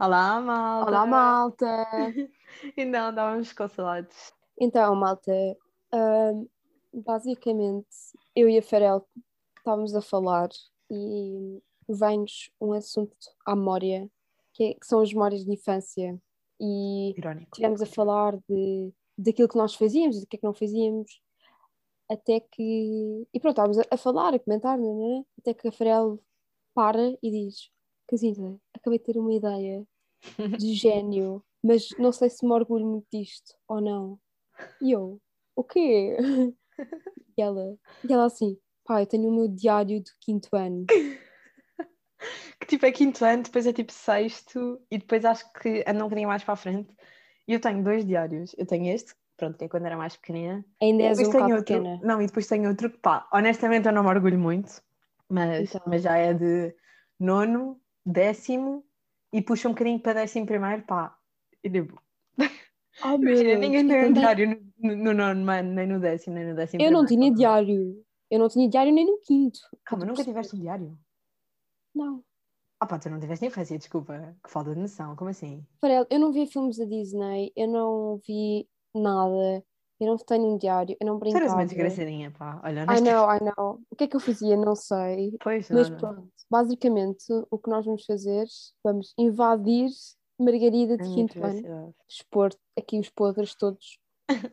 [0.00, 0.90] Olá, malta!
[0.90, 1.86] Olá, malta!
[2.76, 4.32] Então, estávamos com saudades.
[4.60, 5.32] Então, malta,
[5.92, 6.48] hum,
[6.92, 7.86] basicamente,
[8.34, 9.06] eu e a Farel
[9.58, 10.48] estávamos a falar
[10.90, 14.08] e vem-nos um assunto à memória,
[14.52, 16.16] que, é- que são as memórias de infância.
[16.60, 17.50] E Irónico.
[17.52, 21.20] estivemos a falar de, daquilo que nós fazíamos e do que é que não fazíamos,
[22.08, 23.26] até que.
[23.34, 25.24] E pronto, estávamos a, a falar, a comentar, né?
[25.38, 26.20] até que a Farel
[26.72, 27.73] para e diz:
[28.08, 29.86] Casinha, acabei de ter uma ideia
[30.58, 34.18] de gênio, mas não sei se me orgulho muito disto ou não.
[34.80, 35.20] E eu:
[35.56, 36.16] O quê?
[37.36, 37.76] E ela,
[38.08, 40.86] e ela assim: Pá, eu tenho o meu diário do quinto ano.
[42.58, 46.08] Que tipo é quinto ano, depois é tipo sexto e depois acho que anda um
[46.08, 46.94] bocadinho mais para a frente.
[47.46, 48.54] E eu tenho dois diários.
[48.56, 50.64] Eu tenho este, pronto, que é quando era mais pequenina.
[50.80, 51.64] Ainda és um bocado outro.
[51.64, 52.00] pequena.
[52.02, 54.82] Não, e depois tenho outro que pá, honestamente eu não me orgulho muito,
[55.28, 55.82] mas, Então.
[55.86, 56.74] mas já é de
[57.20, 58.84] nono, décimo
[59.32, 61.16] e puxa um bocadinho para décimo primeiro, pá.
[61.62, 62.00] E tipo,
[63.04, 66.46] Oh, meu Deus, ninguém tem um diário no, no nono, mano, nem no décimo, nem
[66.46, 67.36] no décimo Eu não tinha primeiro.
[67.36, 68.04] diário.
[68.30, 69.58] Eu não tinha diário nem no quinto.
[69.84, 70.98] Calma, nunca tiveste um diário?
[71.94, 72.22] Não.
[72.80, 74.36] Ah pá, tu não tiveste infância, desculpa.
[74.44, 75.64] Que falta de noção, como assim?
[75.80, 79.64] Farel, eu não vi filmes da Disney, eu não vi nada,
[80.00, 81.54] eu não tenho um diário, eu não brincava.
[81.54, 82.60] uma desgraçadinha, pá.
[82.64, 83.12] Olha, I honestamente.
[83.12, 83.80] know, I know.
[83.90, 84.56] O que é que eu fazia?
[84.56, 85.36] Não sei.
[85.42, 86.00] Pois, Mas nada.
[86.00, 88.46] pronto, basicamente o que nós vamos fazer,
[88.82, 89.90] vamos invadir
[90.38, 93.98] Margarida de quinto ano, expor aqui os podres todos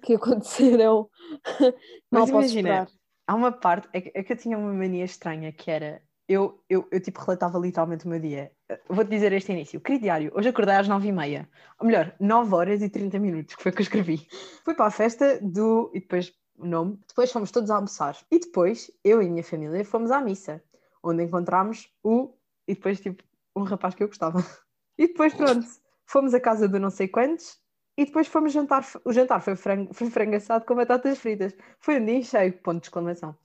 [0.03, 1.09] que aconteceram.
[2.11, 2.87] Mas posso imagina,
[3.27, 6.01] há uma parte, é é que eu tinha uma mania estranha que era,
[6.31, 8.51] eu, eu, eu tipo relatava literalmente o meu dia.
[8.87, 9.81] Vou-te dizer este início.
[9.81, 11.49] Querido diário, hoje acordei às nove e meia.
[11.77, 14.27] Ou melhor, 9 horas e 30 minutos, que foi o que eu escrevi.
[14.63, 18.17] Fui para a festa do, e depois o nome, depois fomos todos a almoçar.
[18.31, 20.63] E depois, eu e minha família fomos à missa,
[21.03, 22.33] onde encontramos o,
[22.65, 24.39] e depois tipo, um rapaz que eu gostava.
[24.97, 25.65] E depois pronto,
[26.05, 27.57] fomos à casa do não sei quantos,
[27.97, 31.55] e depois fomos jantar, o jantar foi frango, foi frango assado com batatas fritas.
[31.79, 33.35] Foi um dia cheio, ponto de exclamação.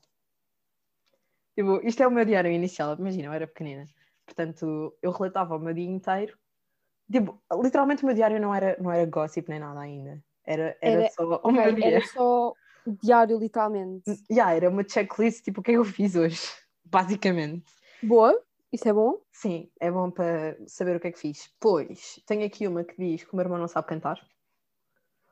[1.57, 3.87] Tipo, isto é o meu diário inicial, imagina, eu era pequenina.
[4.27, 6.37] Portanto, eu relatava o meu dia inteiro.
[7.11, 10.23] Tipo, literalmente o meu diário não era, não era gossip nem nada ainda.
[10.45, 11.87] Era, era, Era- só o Ok, meu dia.
[11.87, 12.51] era só
[12.85, 14.05] o diário, literalmente.
[14.31, 16.41] Yeah, era uma checklist, tipo, o que é que eu fiz hoje?
[16.85, 17.65] Basicamente.
[18.03, 18.39] Boa,
[18.71, 19.19] isso é bom.
[19.33, 21.51] Sim, é bom para saber o que é que fiz.
[21.59, 24.21] Pois, tenho aqui uma que diz que o meu irmão não sabe cantar.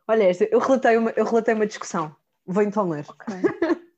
[0.09, 2.17] Olha esta, eu relatei uma, eu relatei uma discussão.
[2.47, 3.05] Vou então ler.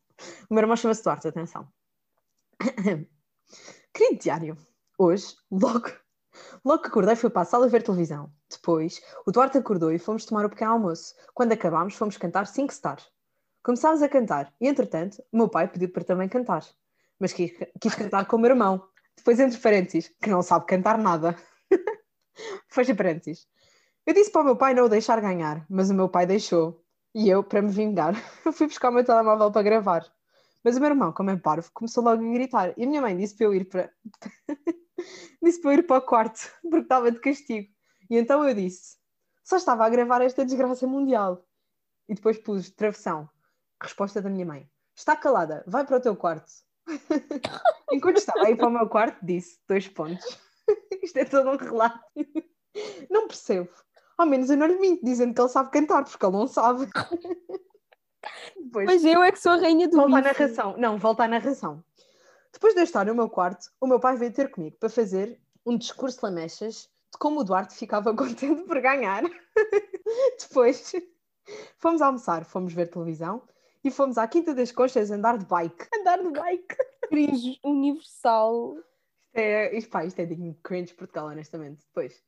[0.49, 1.69] O meu irmão chama-se Duarte, atenção.
[3.93, 4.57] Querido diário,
[4.99, 5.91] hoje, logo,
[6.65, 8.33] logo que acordei, fui para a sala ver televisão.
[8.51, 11.15] Depois, o Duarte acordou e fomos tomar o pequeno almoço.
[11.35, 13.07] Quando acabámos, fomos cantar 5 stars.
[13.63, 16.65] Começámos a cantar e, entretanto, o meu pai pediu para também cantar.
[17.19, 18.83] Mas quis, quis cantar com o meu irmão.
[19.17, 21.37] Depois, entre parênteses, que não sabe cantar nada.
[22.69, 23.47] Fecha parênteses.
[24.07, 26.85] Eu disse para o meu pai não o deixar ganhar, mas o meu pai deixou.
[27.15, 28.15] E eu, para me vingar,
[28.53, 30.16] fui buscar o meu telemóvel para gravar.
[30.67, 32.75] Mas o meu irmão, como é parvo, começou logo a gritar.
[32.77, 33.89] E a minha mãe disse para eu ir para.
[35.41, 37.73] disse para eu ir para o quarto, porque estava de castigo.
[38.11, 38.97] E então eu disse:
[39.45, 41.47] só estava a gravar esta desgraça mundial.
[42.09, 43.31] E depois pus travessão.
[43.81, 46.51] Resposta da minha mãe: está calada, vai para o teu quarto.
[47.93, 50.27] Enquanto estava a ir para o meu quarto, disse: dois pontos.
[51.01, 52.01] Isto é todo um relato.
[53.09, 53.71] Não percebo.
[54.19, 56.91] Ao menos eu não lhe minto dizendo que ele sabe cantar, porque ele não sabe.
[58.57, 60.77] Depois, Mas eu é que sou a rainha do volta à narração.
[60.77, 61.85] Não, volta à narração.
[62.53, 65.41] Depois de eu estar no meu quarto, o meu pai veio ter comigo para fazer
[65.65, 69.23] um discurso lamechas de como o Duarte ficava contente por ganhar.
[70.41, 70.93] Depois
[71.79, 73.43] fomos almoçar, fomos ver televisão
[73.85, 75.89] e fomos à Quinta das Conchas andar de bike.
[75.95, 76.77] Andar de bike.
[77.09, 78.77] Cringe universal.
[78.77, 78.87] Isto
[79.35, 81.85] é, isto, pá, isto é digno de cringe Portugal, honestamente.
[81.87, 82.25] Depois,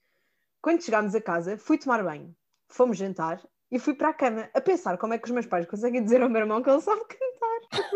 [0.61, 2.37] quando chegámos a casa, fui tomar banho,
[2.69, 5.67] fomos jantar e fui para a cama a pensar como é que os meus pais
[5.67, 7.91] conseguem dizer ao meu irmão que ele sabe cantar.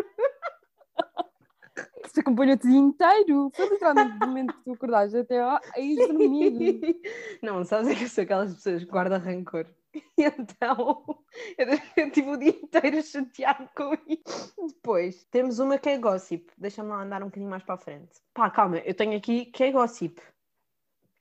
[2.05, 3.50] Isso acompanhou-te o dia inteiro.
[3.55, 7.00] Foi literalmente do momento que tu acordaste até a a ir dormir.
[7.43, 9.67] Não, sabes é que eu sou aquelas pessoas que guardam rancor.
[10.17, 11.05] E então
[11.58, 14.55] eu, eu tive o dia inteiro chateado com isso.
[14.69, 16.50] Depois temos uma que é gossip.
[16.56, 18.20] Deixa-me lá andar um bocadinho mais para a frente.
[18.32, 20.19] Pá, calma, eu tenho aqui que é gossip.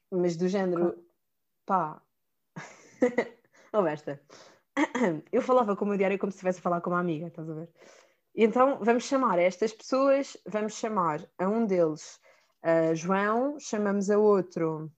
[0.09, 1.03] Mas do género,
[1.65, 2.01] pá.
[3.73, 4.21] Ou esta.
[5.31, 7.49] Eu falava com o meu diário como se estivesse a falar com uma amiga, estás
[7.49, 7.69] a ver?
[8.35, 12.19] E então vamos chamar estas pessoas, vamos chamar a um deles
[12.63, 14.91] uh, João, chamamos a outro.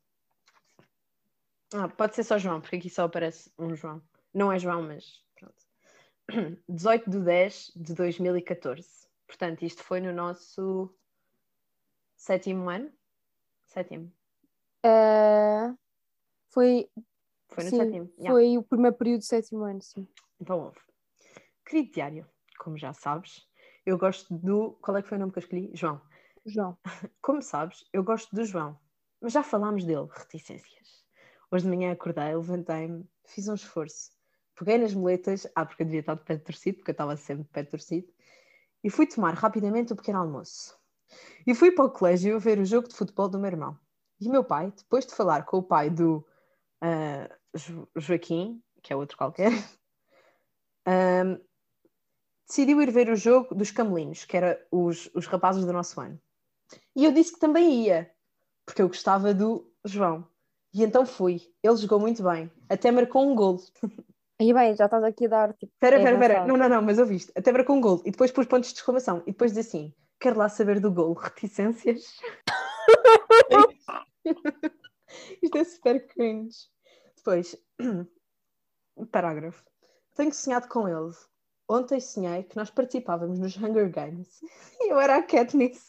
[1.74, 4.02] Ah, pode ser só João, porque aqui só aparece um João.
[4.32, 6.60] Não é João, mas pronto.
[6.70, 8.88] 18 de 10 de 2014.
[9.26, 10.94] Portanto, isto foi no nosso
[12.16, 12.92] sétimo ano.
[13.66, 14.14] Sétimo.
[14.86, 15.74] Eh,
[16.50, 16.88] Foi,
[17.54, 18.12] Foi no sim, sétimo.
[18.18, 18.32] Yeah.
[18.32, 20.08] foi o primeiro período do sétimo ano, sim.
[20.40, 20.80] Então houve.
[21.66, 22.28] Querido diário,
[22.60, 23.48] como já sabes,
[23.86, 24.72] eu gosto do.
[24.82, 25.72] Qual é que foi o nome que eu escolhi?
[25.74, 26.02] João.
[26.46, 26.78] João.
[27.22, 28.78] Como sabes, eu gosto do João,
[29.22, 31.04] mas já falámos dele, reticências.
[31.50, 34.12] Hoje de manhã acordei, levantei-me, fiz um esforço.
[34.56, 37.44] Peguei nas moletas, ah, porque eu devia estar de pé torcido, porque eu estava sempre
[37.44, 38.08] de pé torcido,
[38.84, 40.78] e fui tomar rapidamente o pequeno almoço.
[41.46, 43.80] E fui para o colégio ver o jogo de futebol do meu irmão.
[44.20, 46.26] E o meu pai, depois de falar com o pai do
[46.82, 49.52] ah, Jo- Joaquim, que é outro qualquer,
[50.86, 51.38] ahm,
[52.48, 56.20] decidiu ir ver o jogo dos Camelinos, que era os, os rapazes do nosso ano.
[56.96, 58.12] E eu disse que também ia,
[58.66, 60.28] porque eu gostava do João.
[60.74, 61.54] E então fui.
[61.62, 62.52] Ele jogou muito bem.
[62.68, 63.62] Até marcou um golo.
[64.42, 65.72] Aí bem, já estás aqui a dar tipo.
[65.72, 66.48] Espera, espera, espera.
[66.48, 67.32] Não, não, não, mas eu viste.
[67.36, 68.02] Até marcou um golo.
[68.06, 69.22] E depois pus pontos de exclamação.
[69.28, 71.14] E depois disse assim: quero lá saber do golo.
[71.14, 72.18] Reticências.
[75.42, 76.58] Isto é super cringe.
[77.24, 77.56] Depois,
[79.12, 79.64] parágrafo.
[80.14, 81.16] Tenho sonhado com ele.
[81.70, 84.42] Ontem sonhei que nós participávamos nos Hunger Games.
[84.82, 85.88] E eu era a Katniss.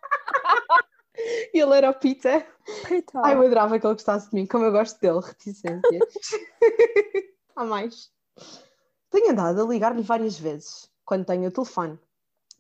[1.53, 2.47] e ele era o Peter.
[2.87, 3.27] Coitado.
[3.27, 5.83] Ai, eu adorava que ele gostasse de mim, como eu gosto dele, reticências.
[7.57, 8.13] Há mais.
[9.11, 11.99] Tenho andado a ligar-lhe várias vezes, quando tenho o telefone,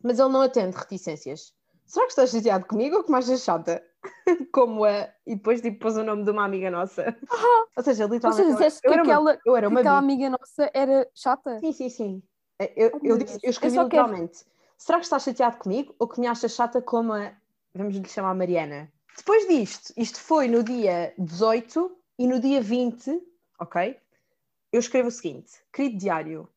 [0.02, 1.54] mas ele não atende reticências.
[1.86, 3.84] Será que estás chateado comigo ou que mais chata?
[4.52, 5.14] Como é?
[5.26, 7.16] E depois tipo, pôs o nome de uma amiga nossa.
[7.76, 8.42] Ou seja, Ou literalmente.
[8.46, 11.08] seja, disseste eu, que era uma, aquela, eu era que uma aquela amiga nossa era
[11.14, 11.58] chata?
[11.60, 12.22] Sim, sim, sim.
[12.76, 14.44] Eu, Oh, eu, disse, eu escrevi Eu só quero- literalmente:
[14.78, 17.32] será que estás chateado comigo ou que me achas chata como a.
[17.74, 18.92] Vamos lhe chamar Mariana?
[19.16, 23.20] Depois disto, isto foi no dia 18 e no dia 20,
[23.58, 23.96] ok?
[24.72, 26.48] Eu escrevo o seguinte: querido diário,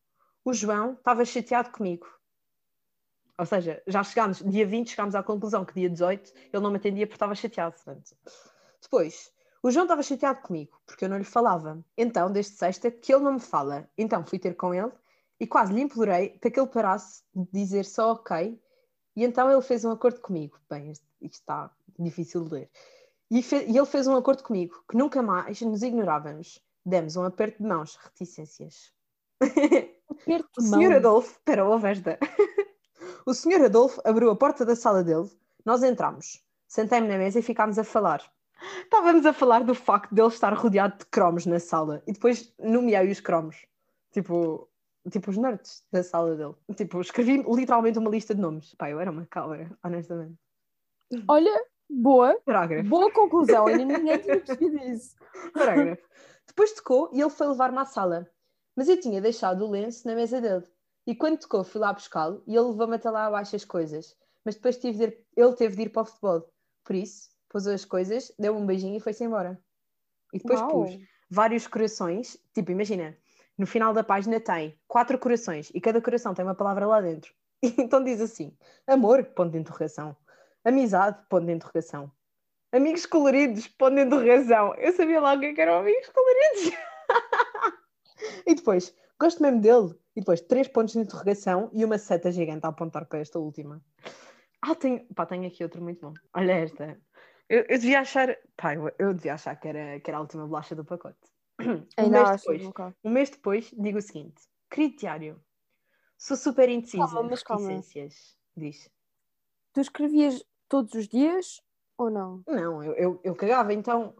[0.45, 2.07] o João estava chateado comigo.
[3.37, 6.77] Ou seja, já chegámos, dia 20, chegámos à conclusão que dia 18 ele não me
[6.77, 7.75] atendia porque estava chateado.
[7.75, 8.15] Portanto.
[8.81, 9.31] Depois,
[9.61, 11.83] o João estava chateado comigo porque eu não lhe falava.
[11.97, 13.87] Então, desde sexta, que ele não me fala.
[13.97, 14.91] Então fui ter com ele
[15.39, 18.59] e quase lhe implorei para que ele parasse de dizer só ok.
[19.15, 20.59] E então ele fez um acordo comigo.
[20.69, 22.71] Bem, isto, está difícil de ler.
[23.29, 26.59] E, e ele fez um acordo comigo que nunca mais nos ignorávamos.
[26.85, 28.93] Demos um aperto de mãos, reticências.
[30.09, 30.97] Aperto O de senhor mão.
[30.97, 32.17] Adolfo, espera, ouve esta.
[33.27, 35.29] O senhor Adolfo abriu a porta da sala dele,
[35.65, 38.23] nós entramos, sentei-me na mesa e ficámos a falar.
[38.83, 43.11] Estávamos a falar do facto dele estar rodeado de cromos na sala e depois nomeei
[43.11, 43.65] os cromos,
[44.13, 44.69] tipo,
[45.11, 46.55] tipo os nerds da sala dele.
[46.77, 48.73] Tipo, escrevi literalmente uma lista de nomes.
[48.75, 50.39] Pá, eu era uma cabra, honestamente.
[51.27, 52.87] Olha, boa, Parágrafo.
[52.87, 53.67] boa conclusão.
[53.67, 55.17] Ainda ninguém tinha percebido isso.
[55.53, 56.01] Parágrafo.
[56.47, 58.25] Depois tocou e ele foi levar-me à sala.
[58.73, 60.63] Mas eu tinha deixado o lenço na mesa dele.
[61.07, 64.13] E quando tocou, fui lá buscá-lo e ele levou-me até lá abaixo as coisas.
[64.43, 66.53] Mas depois tive de ir- ele teve de ir para o futebol.
[66.83, 69.57] Por isso, pôs as coisas, deu-me um beijinho e foi-se embora.
[70.33, 70.69] E depois Uau.
[70.69, 70.99] pus
[71.29, 72.37] vários corações.
[72.53, 73.17] Tipo, imagina,
[73.57, 77.33] no final da página tem quatro corações e cada coração tem uma palavra lá dentro.
[77.79, 78.55] Então diz assim:
[78.85, 80.15] amor, ponto de interrogação.
[80.63, 82.11] Amizade, ponto de interrogação.
[82.71, 84.75] Amigos coloridos, ponto de interrogação.
[84.75, 86.77] Eu sabia logo que eram amigos coloridos.
[88.45, 89.95] e depois, gosto mesmo dele.
[90.17, 93.79] E depois, três pontos de interrogação e uma seta gigante a apontar para esta última.
[94.59, 96.13] Ah, tenho, pá, tenho aqui outro muito bom.
[96.33, 96.99] Olha esta.
[97.47, 100.47] Eu, eu devia achar, pá, eu, eu devia achar que era, que era a última
[100.47, 101.19] bolacha do pacote.
[101.99, 102.63] Um mês depois,
[103.03, 105.39] um mês depois, digo o seguinte: querido diário,
[106.17, 107.05] sou super indecisa.
[107.05, 107.79] Calma, mas calma.
[108.55, 108.89] Diz.
[109.71, 111.61] Tu escrevias todos os dias
[111.95, 112.41] ou não?
[112.47, 114.15] Não, eu, eu, eu cagava, então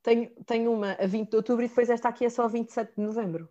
[0.00, 2.94] tenho, tenho uma a 20 de outubro e depois esta aqui é só a 27
[2.94, 3.48] de novembro.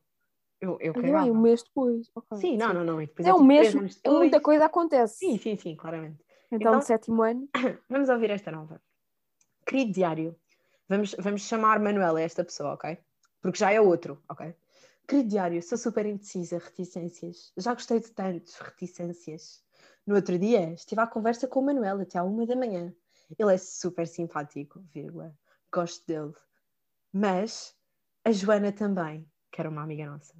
[0.62, 2.10] Eu, eu bem, um mês depois.
[2.14, 2.98] ok, Sim, não, não, não.
[2.98, 5.18] Depois É um tipo mês, é muita coisa acontece.
[5.20, 6.22] Sim, sim, sim, claramente.
[6.52, 7.48] Então, Então- sétimo ano.
[7.90, 8.82] Vamos ouvir esta nova.
[9.66, 10.36] Querido diário,
[10.88, 12.98] vamos, vamos chamar Manuela esta pessoa, ok?
[13.42, 14.54] Porque já é outro, ok?
[15.08, 17.54] Querido diário, sou super indecisa, reticências.
[17.56, 19.64] Já gostei de tantos, reticências.
[20.06, 22.94] No outro dia, estive à conversa com o Manuel até à uma da manhã.
[23.38, 25.34] Ele é super simpático, vírgula.
[25.72, 26.34] Gosto dele.
[27.14, 27.76] Mas
[28.26, 30.34] a Joana também, que era uma amiga nossa.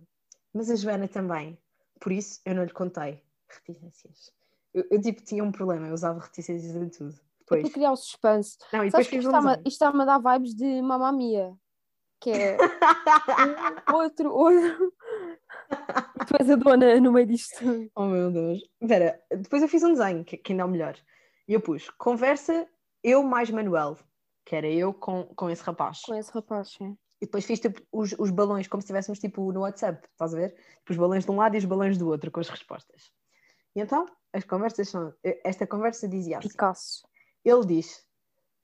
[0.54, 1.58] Mas a Joana também.
[2.00, 3.22] Por isso, eu não lhe contei.
[3.48, 4.32] Reticências.
[4.74, 7.14] Eu, eu, tipo, tinha um problema, eu usava reticências em tudo.
[7.14, 8.58] É Depois, para criar o suspense.
[8.72, 11.54] não, e depois Sabes fiz isto está-me isto está-me a dar vibes de Mamma Mia.
[12.20, 12.58] Que é
[13.90, 14.94] um, outro, outro.
[16.28, 17.90] Tu és a dona no meio disto.
[17.96, 18.60] Oh meu Deus.
[18.82, 20.96] Vera, depois eu fiz um desenho, que, que ainda é o melhor.
[21.48, 22.68] E eu pus, conversa
[23.04, 23.98] eu mais Manuel,
[24.46, 26.02] que era eu com, com esse rapaz.
[26.02, 26.98] Com esse rapaz, sim.
[27.22, 30.38] E depois fiz tipo, os, os balões, como se estivéssemos tipo no WhatsApp, estás a
[30.38, 30.56] ver?
[30.80, 33.12] Tipo, os balões de um lado e os balões do outro, com as respostas.
[33.76, 35.14] E então, as conversas são...
[35.44, 36.48] Esta conversa dizia assim.
[36.48, 37.08] Picasso.
[37.44, 38.06] Ele diz,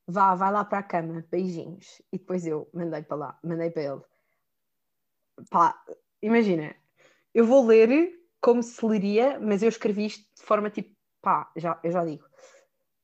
[0.08, 2.02] vá, vai lá para a cama, beijinhos.
[2.12, 4.02] E depois eu mandei para lá, mandei para ele,
[5.50, 5.84] pá,
[6.22, 6.76] imagina,
[7.34, 11.80] eu vou ler como se leria, mas eu escrevi isto de forma tipo, pá, já,
[11.84, 12.26] eu já digo.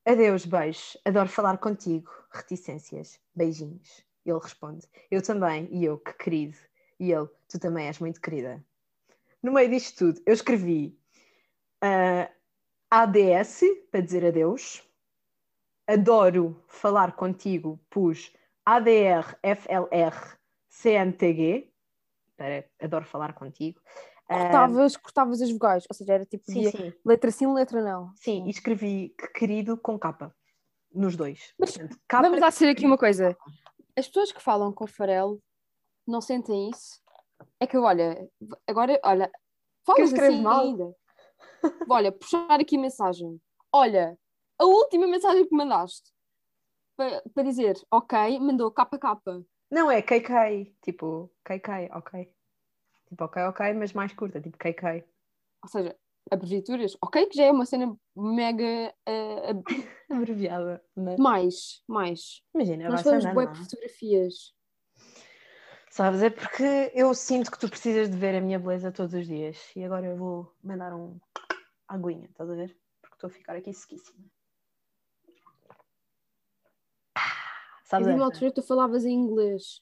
[0.05, 4.05] Adeus, beijos, adoro falar contigo, reticências, beijinhos.
[4.25, 6.57] Ele responde, eu também, e eu, que querido.
[6.99, 8.63] E ele, tu também és muito querida.
[9.41, 10.95] No meio disto tudo, eu escrevi
[11.83, 12.31] uh,
[12.89, 14.83] ADS, para dizer adeus.
[15.87, 18.31] Adoro falar contigo, pus
[18.65, 20.37] ADR, FLR,
[20.69, 21.71] CNTG,
[22.37, 23.81] para adoro falar contigo.
[24.27, 26.93] Cortavas, cortavas as vogais, ou seja, era tipo Sim, sim.
[27.03, 28.13] letra sim, letra não.
[28.15, 30.33] Sim, e escrevi que querido com capa.
[30.93, 31.53] Nos dois.
[31.57, 33.35] Mas Portanto, capa, Vamos lá ser aqui uma coisa.
[33.97, 35.41] As pessoas que falam com farelo
[36.07, 37.01] não sentem isso.
[37.59, 38.29] É que, olha,
[38.67, 39.31] agora, olha,
[39.85, 40.61] falas assim mal?
[40.61, 40.95] ainda.
[41.89, 43.41] Olha, puxar aqui a mensagem.
[43.71, 44.17] Olha,
[44.59, 46.11] a última mensagem que mandaste
[46.95, 49.43] para, para dizer, ok, mandou capa capa.
[49.69, 50.75] Não, é KK.
[50.81, 52.33] Tipo, KK, ok.
[53.07, 55.03] Tipo, ok, ok, mas mais curta, tipo KK.
[55.63, 55.97] Ou seja,
[56.31, 58.95] abreviaturas, ok, que já é uma cena mega
[59.49, 59.63] ab-
[60.09, 60.83] Abreviada.
[60.95, 61.19] Mas...
[61.19, 62.41] mais, mais.
[62.55, 63.53] Imagina, Nós falamos por é?
[63.55, 64.53] fotografias.
[65.89, 69.27] Sabes, é porque eu sinto que tu precisas de ver a minha beleza todos os
[69.27, 69.57] dias.
[69.75, 71.19] E agora eu vou mandar um
[71.87, 72.77] aguinha, estás a ver?
[73.01, 74.23] Porque estou a ficar aqui sequíssima.
[77.83, 78.37] Sabes Havia uma esta?
[78.37, 79.81] altura tu falavas em inglês.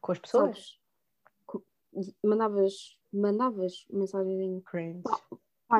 [0.00, 0.56] Com as pessoas?
[0.56, 2.14] Sabes?
[2.24, 5.02] Mandavas, mandavas mensagens em Cringe.
[5.02, 5.20] Pá,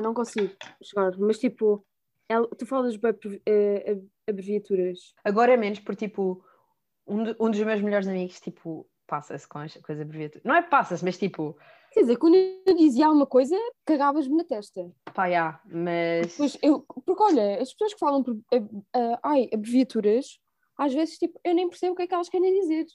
[0.00, 1.84] não consigo chegar, mas tipo,
[2.28, 5.14] ela- tu falas bem ab- abreviaturas.
[5.25, 6.42] Agora é menos, porque tipo,
[7.06, 10.44] um, um dos meus melhores amigos, tipo, passa-se com as coisas abreviaturas.
[10.44, 11.56] Não é passa-se, mas tipo,
[11.92, 14.90] Quer dizer, quando eu dizia alguma coisa, cagavas-me na testa.
[15.12, 16.28] pá, já, mas.
[16.28, 20.38] Depois eu, porque olha, as pessoas que falam por, ab- ah, ai, abreviaturas,
[20.78, 22.87] às vezes tipo, eu nem percebo o que é que elas querem dizer.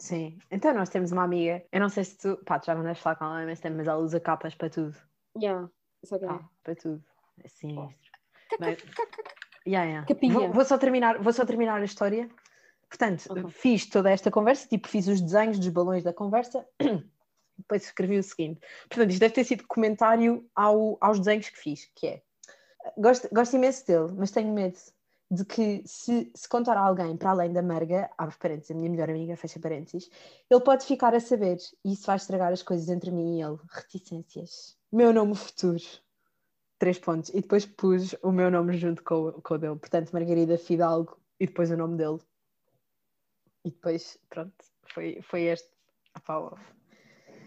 [0.00, 0.38] Sim.
[0.50, 3.00] Então nós temos uma amiga, eu não sei se tu, pá, tu já não deves
[3.00, 4.96] falar com ela mas ela usa capas para tudo.
[5.40, 5.68] Yeah,
[6.04, 6.28] só que é.
[6.28, 7.02] Pá, para tudo.
[7.42, 7.96] É sinistro.
[9.66, 10.06] Yeah, yeah.
[10.06, 10.34] Capinha.
[10.34, 12.28] Vou, vou só terminar, vou só terminar a história.
[12.88, 13.50] Portanto, Ok.
[13.50, 16.66] fiz toda esta conversa, tipo, fiz os desenhos dos balões da conversa,
[17.56, 18.60] depois escrevi o seguinte.
[18.88, 22.22] Portanto, isto deve ter sido comentário ao, aos desenhos que fiz, que é
[22.98, 24.78] gosto, gosto imenso dele, mas tenho medo
[25.30, 28.90] de que se, se contar a alguém para além da Marga, abre parênteses, a minha
[28.90, 30.10] melhor amiga, fecha parênteses,
[30.50, 33.58] ele pode ficar a saber e isso vai estragar as coisas entre mim e ele.
[33.70, 34.76] Reticências.
[34.92, 35.78] Meu nome futuro
[36.78, 37.30] três pontos.
[37.30, 39.76] E depois pus o meu nome junto com, o- com o dele.
[39.78, 42.18] Portanto, Margarida Fidalgo e depois o nome dele.
[43.64, 44.52] E depois, pronto,
[44.92, 45.68] foi, foi este.
[46.24, 46.50] Pá.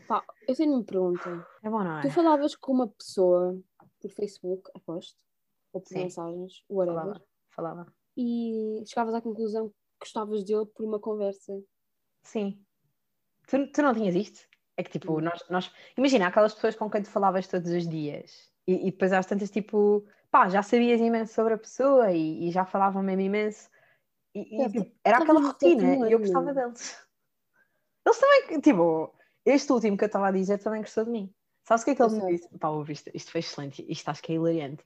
[0.08, 1.30] Pá, eu tenho uma pergunta.
[1.62, 2.02] é bom, não é?
[2.02, 3.62] Tu falavas com uma pessoa
[4.00, 5.18] por Facebook, aposto,
[5.74, 6.04] ou por Sim.
[6.04, 7.94] mensagens, whatever, Falava, falava.
[8.16, 11.62] e chegavas à conclusão que gostavas dele por uma conversa.
[12.24, 12.64] Sim.
[13.48, 14.48] Tu, tu não tinhas isto?
[14.78, 15.72] É que tipo, nós, nós.
[15.98, 18.52] Imagina aquelas pessoas com quem tu falavas todos os dias.
[18.68, 22.52] E, e depois às tantas, tipo, pá, já sabias imenso sobre a pessoa e, e
[22.52, 23.70] já falavam mesmo imenso.
[24.34, 27.00] E, e, É, tipo, era aquela no rotina e eu gostava deles.
[28.06, 29.16] Eles também, tipo,
[29.46, 31.34] este último que eu estava a dizer também gostou de mim.
[31.64, 32.50] Sabes o que é que ele me disse?
[32.60, 34.84] Pá, ouve, isto, isto foi excelente, isto acho que é hilariante.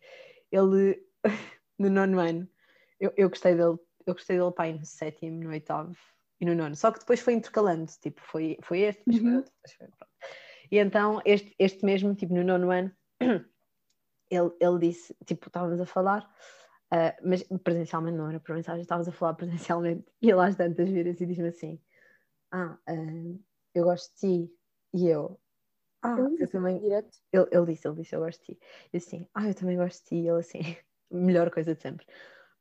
[0.52, 1.04] Ele,
[1.78, 2.48] no nono ano,
[3.00, 5.98] eu, eu gostei dele, eu gostei dele, pá, no sétimo, no oitavo
[6.40, 6.76] e no nono.
[6.76, 9.38] Só que depois foi intercalando, tipo, foi, foi este, depois foi Uhum.
[9.38, 10.14] outro, depois foi pronto.
[10.72, 12.92] E então, este, este mesmo, tipo, no nono ano,
[14.30, 16.30] ele, ele disse, tipo, estávamos a falar,
[16.92, 20.90] ah, mas presencialmente não era por mensagem, estávamos a falar presencialmente, e ele às tantas
[20.90, 21.82] vira-se e diz-me assim,
[22.52, 22.94] ah, ah,
[23.74, 24.54] eu gosto de ti,
[24.94, 25.40] e eu,
[26.02, 27.18] ah, eu disse também, Direto.
[27.34, 28.60] ele, ele disse, ele disse, eu gosto de ti.
[28.94, 30.16] Eu assim, ah, eu também gosto de ti.
[30.16, 30.60] E ele assim,
[31.12, 32.06] melhor coisa de sempre.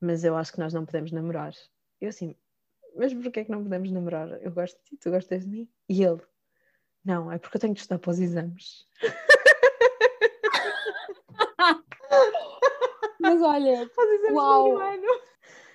[0.00, 1.52] Mas eu acho que nós não podemos namorar.
[2.00, 2.37] Eu assim,
[2.97, 4.42] mas porquê é que não podemos namorar?
[4.42, 5.68] Eu gosto de ti, tu gostas de mim?
[5.88, 6.21] E ele,
[7.04, 8.87] não, é porque eu tenho de estudar para os exames.
[13.21, 14.64] Mas olha, Para os exames Uau.
[14.64, 15.21] do ano.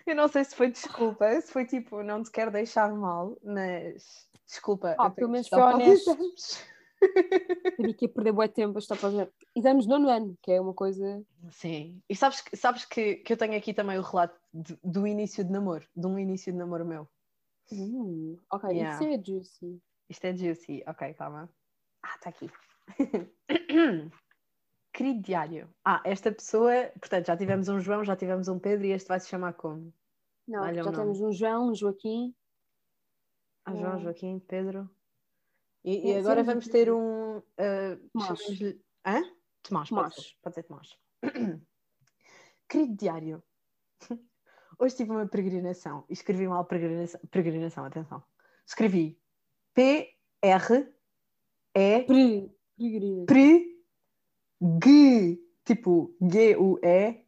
[0.06, 4.28] Eu não sei se foi desculpa, se foi tipo, não te quero deixar mal, mas
[4.46, 4.96] desculpa.
[5.00, 6.18] Ah, pelo menos foi honesto.
[7.78, 11.24] Teria que perder bué tempo a para fazer exames no ano, que é uma coisa.
[11.52, 12.02] Sim.
[12.10, 15.44] E sabes, que- sabes que, que eu tenho aqui também o relato de- do início
[15.44, 17.08] de namoro, de um início de namoro meu.
[17.72, 18.94] Hum, ok, Yeah.
[18.96, 19.82] isso é juicy.
[20.10, 20.84] Isto é juicy.
[20.88, 21.50] Ok, calma.
[22.04, 22.50] Ah, está aqui.
[24.94, 25.70] Querido diário.
[25.84, 29.20] Ah, esta pessoa, portanto, já tivemos um João, já tivemos um Pedro e este vai
[29.20, 29.92] se chamar como?
[30.48, 32.36] Não, Olha já temos um João, um Joaquim.
[33.66, 34.00] Ah, João, É.
[34.02, 34.90] Joaquim, Pedro.
[35.84, 37.38] E, e É, agora sim, vamos ter um.
[37.38, 38.40] Uh, Tomás.
[39.06, 39.22] Hã?
[39.64, 40.16] Tomás, Tomás.
[40.16, 40.98] Pode, ser, pode ser Tomás.
[42.70, 43.44] Querido diário.
[44.80, 48.24] Hoje tive uma peregrinação e escrevi mal peregrinação, peregrinação, atenção.
[48.66, 49.20] Escrevi
[49.74, 50.94] P-R
[51.74, 53.26] é Pre, peregrina.
[53.26, 53.84] pre,
[54.84, 57.26] g, tipo G-U-E,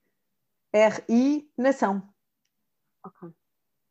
[0.72, 2.14] R-I, nação.
[3.04, 3.30] Ok,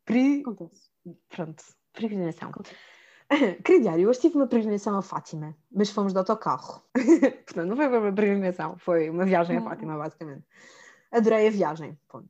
[0.03, 0.91] Pre, acontece.
[1.29, 2.49] pronto, peregrinação.
[2.49, 2.94] acontece.
[3.63, 6.83] Querido diário, hoje tive uma peregrinação a Fátima, mas fomos de autocarro.
[7.45, 9.63] Portanto, não foi uma peregrinação, foi uma viagem a Hum.
[9.63, 10.45] Fátima, basicamente.
[11.11, 12.29] Adorei a viagem, ponto.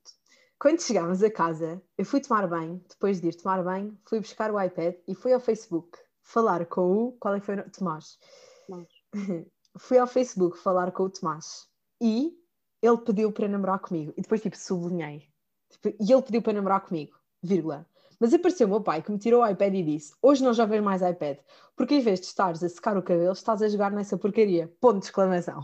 [0.58, 4.52] Quando chegámos a casa, eu fui tomar banho, depois de ir tomar banho, fui buscar
[4.52, 7.12] o iPad e fui ao Facebook falar com o.
[7.14, 7.56] Qual é que foi?
[7.56, 8.18] o- Tomás.
[8.66, 8.88] Tomás.
[9.78, 11.68] fui ao Facebook falar com o Tomás
[12.02, 12.34] e
[12.82, 14.14] ele pediu para namorar comigo.
[14.16, 15.28] E depois, tipo, sublinhei.
[15.70, 17.86] Tipo, e ele pediu para namorar comigo, vírgula.
[18.25, 20.82] Mas apareceu o meu pai que me tirou o iPad e disse: Hoje não jogas
[20.82, 21.38] mais iPad,
[21.75, 24.67] porque em vez de estares a secar o cabelo, estás a jogar nessa porcaria.
[24.82, 25.63] Ponto de exclamação.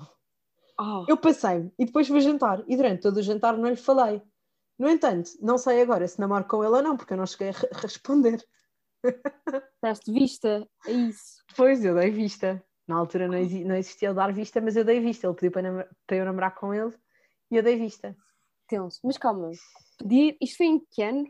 [0.79, 4.21] Ah, Eu passei-me e depois fui jantar e durante todo o jantar não lhe falei.
[4.77, 7.49] No entanto, não sei agora se namoro com ele ou não, porque eu não cheguei
[7.49, 8.45] a re- responder.
[9.81, 11.43] deste vista, é isso.
[11.49, 12.63] Depois eu dei vista.
[12.87, 15.25] Na altura não, exi- não existia o dar vista, mas eu dei vista.
[15.25, 16.93] Ele pediu para, para eu namorar com ele
[17.49, 18.15] e eu dei vista.
[18.67, 18.99] Tenso.
[19.03, 19.49] Mas calma,
[19.97, 21.25] pedir, isto foi em que ano?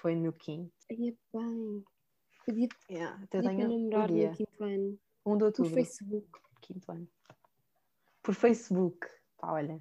[0.00, 0.72] Foi no quinto.
[0.90, 1.84] É bem.
[2.46, 4.30] Pedir, Yeah, até pedir para tenho o namorar dia.
[4.30, 4.98] no quinto ano.
[5.26, 5.70] 1 de Por outubro.
[5.74, 6.40] Facebook.
[6.62, 7.08] Quinto ano.
[8.22, 9.06] Por Facebook.
[9.38, 9.80] Pá, olha.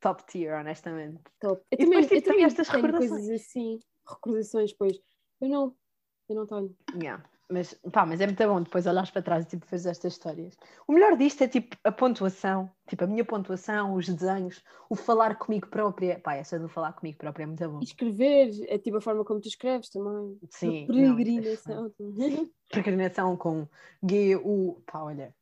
[0.00, 1.22] Top tier, honestamente.
[1.40, 1.62] Top.
[1.70, 3.10] Eu E depois, tipo, eu também estas tenho recordações.
[3.26, 3.78] coisas assim.
[4.08, 5.00] Recordações, pois.
[5.40, 5.76] Eu não.
[6.28, 6.76] Eu não tenho.
[7.00, 7.29] Yeah.
[7.50, 10.56] Mas, pá, mas é muito bom depois olhares para trás e tipo, fazer estas histórias.
[10.86, 15.36] O melhor disto é tipo a pontuação, tipo a minha pontuação, os desenhos, o falar
[15.36, 16.20] comigo própria.
[16.20, 17.80] Pá, essa do falar comigo própria é muito bom.
[17.80, 20.38] E escrever, é tipo a forma como tu escreves também.
[20.50, 22.52] Sim, A não, é peregrinação também.
[22.70, 23.66] Peregrinação com
[24.08, 24.80] G, U.
[24.86, 25.34] Pá, olha.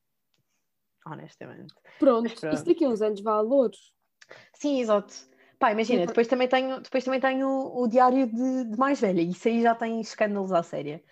[1.04, 1.74] Honestamente.
[1.98, 2.54] Pronto, Mas pronto.
[2.54, 3.92] isso daqui a uns anos vai a louros.
[4.54, 5.14] Sim, exato.
[5.58, 9.20] Pá, imagina, depois também tenho, depois também tenho o, o diário de, de mais velha,
[9.20, 11.02] e isso aí já tem escândalos à séria.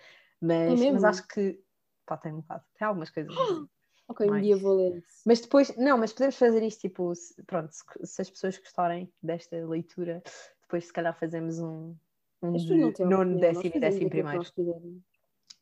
[0.41, 1.07] Mas, mas mesmo?
[1.07, 1.59] acho que
[2.05, 3.31] pá, tem um bocado, tem algumas coisas.
[3.39, 3.67] assim.
[4.09, 5.03] Ok, um dia vou ler.
[5.25, 9.11] Mas depois, não, mas podemos fazer isto tipo, se- pronto, se, se as pessoas gostarem
[9.21, 10.23] desta leitura,
[10.61, 11.93] depois se calhar fazemos um,
[12.41, 14.45] um de nono, décimo e décimo primeiro.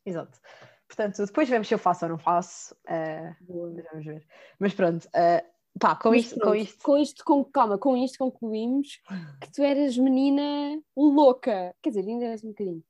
[0.04, 0.40] Exato.
[0.86, 2.76] Portanto, depois vemos se eu faço ou não faço.
[2.86, 4.24] mas vamos ver.
[4.60, 5.44] Mas pronto, eh,
[5.80, 6.82] pá, com Mas isto, com pronto, isto.
[6.84, 9.00] com isto, com, calma, com isto concluímos
[9.40, 11.74] que tu eras menina louca.
[11.82, 12.84] Quer dizer, ainda és um bocadinho.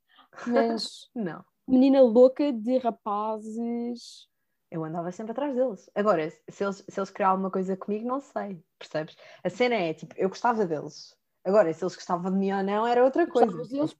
[0.47, 1.43] Mas Não.
[1.67, 4.29] Menina louca de rapazes.
[4.71, 5.91] Eu andava sempre atrás deles.
[5.95, 9.17] Agora, se eles, se eles queriam alguma coisa comigo, não sei, percebes?
[9.45, 11.17] A cena é, tipo, eu gostava deles.
[11.45, 13.53] Agora, se eles gostavam de mim ou não, era outra coisa.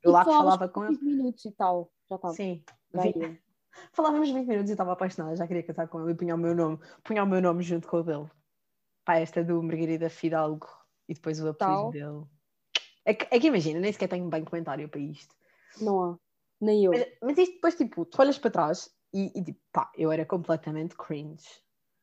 [0.03, 0.99] Eu lá falava com eles.
[0.99, 1.93] 5 minutos e tal.
[2.11, 2.35] Já estava.
[2.35, 2.65] Sim.
[3.93, 6.55] Falávamos 20 minutos e estava apaixonada, já queria casar com ele e punha o meu
[6.55, 8.27] nome, punha o meu nome junto com o dele.
[9.05, 10.67] Pá, esta do Margarida Fidalgo
[11.09, 12.25] e depois o apelido dele.
[13.05, 15.35] É que, é que imagina, nem sequer tenho bem comentário para isto.
[15.81, 16.19] Não há.
[16.61, 16.93] Nem eu.
[16.93, 20.25] Mas, mas isto depois, tipo, tu olhas para trás e, e tipo, pá, eu era
[20.25, 21.47] completamente cringe.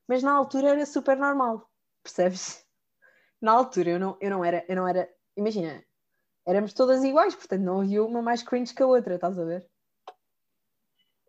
[0.08, 1.70] Mas na altura era super normal,
[2.04, 2.66] percebes?
[3.42, 5.84] Na altura eu não, eu não era, eu não era, imagina,
[6.46, 9.70] éramos todas iguais, portanto não havia uma mais cringe que a outra, estás a ver?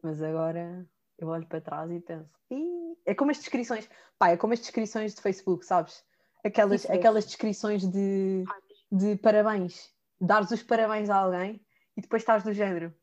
[0.02, 0.86] Mas agora
[1.18, 4.60] eu olho para trás e penso, "Ih", é como as descrições, pá, é como as
[4.60, 6.04] descrições de Facebook, sabes?
[6.44, 6.94] Aquelas, Sim, sim.
[6.94, 8.44] aquelas descrições de,
[8.92, 11.64] de parabéns, dares os parabéns a alguém
[11.96, 12.94] e depois estás do género.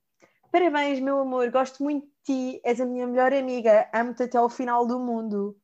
[0.51, 4.49] Parabéns, meu amor, gosto muito de ti, és a minha melhor amiga, amo-te até ao
[4.49, 5.57] final do mundo.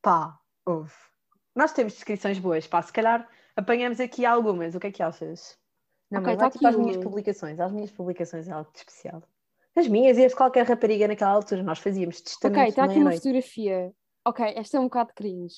[0.00, 0.92] Pá, ouve.
[1.54, 5.58] Nós temos descrições boas, pá, se calhar apanhamos aqui algumas, o que é que achas?
[6.10, 9.22] Não, Ok, mas tá tipo às minhas publicações, às minhas publicações é algo de especial.
[9.74, 12.92] As minhas e as de qualquer rapariga naquela altura, nós fazíamos Ok, testamentos está de
[12.92, 13.94] aqui uma fotografia.
[14.26, 15.56] Ok, esta é um bocado cringe.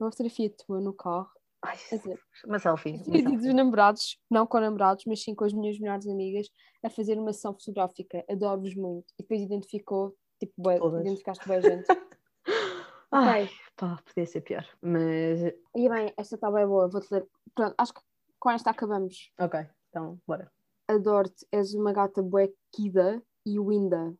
[0.00, 1.30] Uma fotografia tua no carro.
[1.64, 3.00] Ai, dizer, uma selfie.
[3.06, 6.48] uma dos namorados, não com namorados, mas sim com as minhas melhores amigas,
[6.84, 8.24] a fazer uma sessão fotográfica.
[8.28, 9.06] Adoro-vos muito.
[9.18, 11.00] E depois identificou, tipo, Todas.
[11.02, 11.86] identificaste bem gente.
[13.12, 14.66] Ai, pá, podia ser pior.
[14.80, 15.40] Mas,
[15.76, 17.26] E bem, esta está bem boa, vou-te ler.
[17.54, 18.00] Pronto, acho que
[18.40, 19.30] com esta acabamos.
[19.38, 20.50] ok, então, bora.
[20.88, 24.12] Adoro-te, és uma gata bué quida e winda.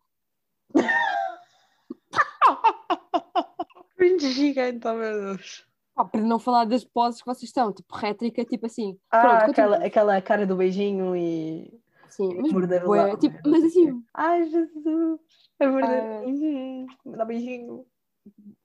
[3.97, 5.67] Cringe gigante, oh meu Deus.
[5.95, 8.99] Pá, para não falar das poses que vocês estão, tipo rétrica, tipo assim.
[9.11, 9.87] Ah, Pronto, aquela, continua.
[9.87, 11.79] aquela cara do beijinho e
[12.09, 12.81] Sim, mas morder
[13.19, 14.03] tipo, não mas assim.
[14.15, 15.21] Ai, Jesus.
[15.61, 16.03] A morder.
[16.03, 16.23] Ah.
[16.27, 16.87] Uhum.
[17.07, 17.87] Dá beijinho.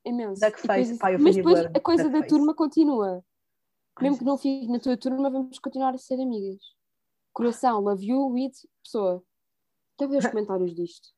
[0.05, 0.39] imenso.
[0.39, 2.29] Duck E depois- face, pá, eu mas depois a coisa da face.
[2.29, 3.23] turma continua.
[3.97, 6.61] Ai, Mesmo que não fique na tua turma, vamos continuar a ser amigas.
[7.33, 8.51] Coração, love you with
[8.83, 9.21] pessoa.
[9.97, 11.09] Quer ver os comentários disto?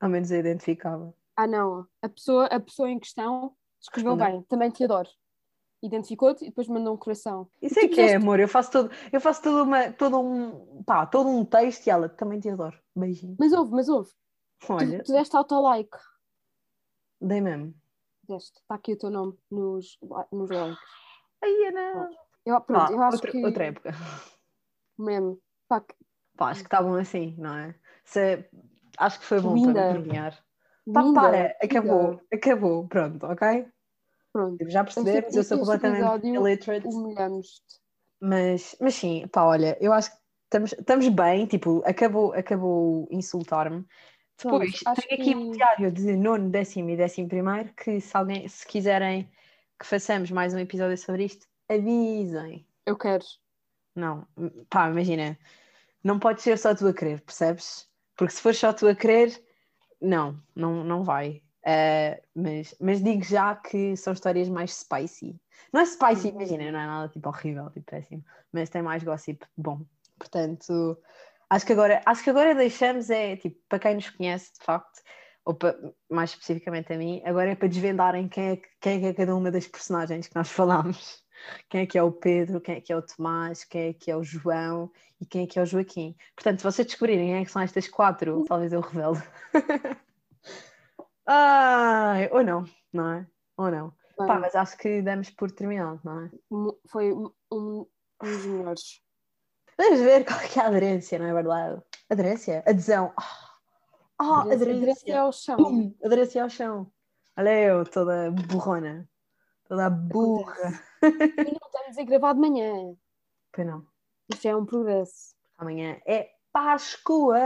[0.00, 1.14] Ao menos eu identificava.
[1.36, 1.86] Ah, não.
[2.02, 4.42] A pessoa, a pessoa em questão escreveu bem.
[4.48, 5.08] Também te adoro.
[5.84, 7.48] Identificou-te e depois mandou um coração.
[7.60, 8.40] Isso tu é que é amor.
[8.40, 12.08] Eu faço todo, eu faço todo, uma, todo um pá, todo um texto e ela
[12.08, 12.78] também te adoro.
[12.96, 13.36] Beijinho.
[13.38, 14.10] Mas houve, mas houve.
[14.60, 15.96] Tu, Olha, tu deste auto-like.
[17.20, 17.74] Dei mesmo.
[18.26, 18.58] Deste.
[18.60, 19.98] Está aqui o teu nome nos,
[20.32, 20.78] nos likes.
[21.42, 22.08] Ai, não.
[22.46, 23.90] Eu, pronto, Ah, eu acho outra, que outra época.
[24.98, 25.40] mesmo.
[25.68, 25.94] Pá, que
[26.36, 27.74] Pá, acho que está bom assim, não é?
[28.04, 28.48] Se-
[28.98, 30.44] acho que foi bom para me envergonhar.
[30.92, 33.66] Pá, para, acabou, acabou, pronto, ok?
[34.34, 34.68] Pronto.
[34.68, 37.80] Já percebemos, eu sou completamente illiterate, Humilhamos-te.
[38.20, 43.86] mas, mas sim, pá, olha, eu acho que estamos, estamos bem, tipo, acabou, acabou insultar-me.
[44.36, 48.16] Depois, Pronto, tenho aqui um que- diário de nono, décimo e décimo primeiro, que se
[48.16, 49.30] alguém, se quiserem
[49.78, 52.66] que façamos mais um episódio sobre isto, avisem.
[52.84, 53.24] Eu quero.
[53.94, 54.26] Não,
[54.68, 55.38] pá, imagina,
[56.04, 57.88] não pode ser só tu a querer, percebes?
[58.16, 59.42] Porque se for só tu a querer,
[60.02, 61.43] não, não, não vai.
[61.66, 65.40] Eh, mas, mas digo já que são histórias mais spicy.
[65.72, 66.34] Não é spicy, Uhum.
[66.40, 69.80] imagina, não é nada tipo horrível, tipo péssimo, mas tem mais gossip bom.
[70.18, 70.98] Portanto,
[71.48, 75.02] acho que agora, acho que agora deixamos é tipo, para quem nos conhece de facto,
[75.44, 75.76] ou para,
[76.10, 79.14] mais especificamente a mim, agora é para desvendarem quem é, que- quem é que é
[79.14, 81.22] cada uma das personagens que nós falámos.
[81.68, 84.10] Quem é que é o Pedro, quem é que é o Tomás, quem é que
[84.10, 86.16] é o João e quem é que é o Joaquim.
[86.34, 89.20] Portanto, se vocês descobrirem quem é que são estas quatro, talvez eu revele.
[91.26, 93.26] Ai, ou não, não é?
[93.56, 93.88] Ou não.
[94.18, 96.30] Bem, Pá, mas acho que damos por terminado, não é?
[96.88, 97.86] foi um, um,
[98.22, 99.02] dos melhores.
[99.76, 101.82] Vamos ver qual é é a aderência, não é verdade?
[102.08, 102.62] Aderência?
[102.66, 103.12] Adesão.
[103.16, 103.50] Ah,
[104.18, 105.20] ah, Aderência- aderência aderência.
[105.20, 105.56] ao chão.
[105.56, 106.92] Pum, aderência ao chão.
[107.36, 109.08] Olha eu, toda burrona.
[109.66, 110.80] Toda burra.
[111.02, 112.94] E não estamos a gravar de manhã.
[113.52, 113.84] Pois não.
[114.32, 115.34] Isto é um progresso.
[115.58, 117.36] Amanhã é Páscoa.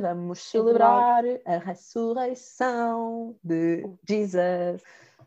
[0.00, 4.80] Vamos celebrar a ressurreição de Jesus.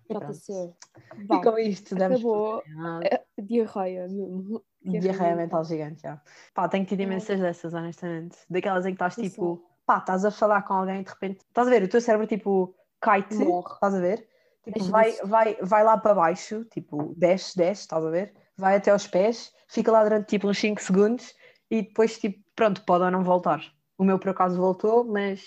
[0.09, 0.75] E pronto.
[1.19, 2.63] E com isto damos acabou.
[2.79, 4.63] a diarreia mesmo.
[4.81, 6.21] Diarreia mental gigante, já.
[6.53, 7.03] Pá, tenho tido É.
[7.03, 8.37] imensas dessas, honestamente.
[8.49, 11.67] Daquelas em que estás tipo, pá, estás a falar com alguém e de repente, estás
[11.67, 13.73] a ver, o teu cérebro tipo cai-te, Morre.
[13.73, 14.25] estás a ver?
[14.63, 18.33] Tipo, vai, vai, vai lá para baixo, tipo, desce, desce, estás a ver?
[18.55, 21.35] Vai até aos pés, fica lá durante tipo uns 5 segundos
[21.69, 23.61] e depois, tipo, pronto, pode ou não voltar.
[23.97, 25.45] O meu por acaso voltou, mas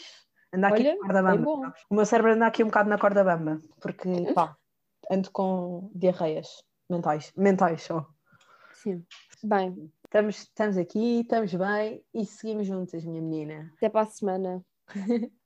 [0.55, 1.51] anda aqui Olha, na corda bamba.
[1.61, 1.83] sabes?
[1.91, 4.57] O meu cérebro anda aqui um bocado na corda bamba, porque, pá,
[5.11, 6.49] ando com diarreias
[6.89, 8.07] mentais, mentais só.
[8.73, 9.05] Sim.
[9.45, 13.71] Bem, Estamos, estamos aqui, estamos bem e seguimos juntas, minha menina.
[13.77, 14.65] até para a semana.